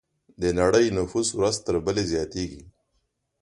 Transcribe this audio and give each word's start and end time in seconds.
د 0.41 0.43
نړۍ 0.59 0.85
نفوس 0.97 1.27
ورځ 1.37 1.55
تر 1.65 1.75
بلې 1.85 2.03
زیاتېږي. 2.11 2.61